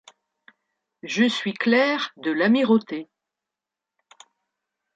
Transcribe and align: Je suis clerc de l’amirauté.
Je 1.03 1.25
suis 1.29 1.53
clerc 1.53 2.11
de 2.17 2.31
l’amirauté. 2.31 3.07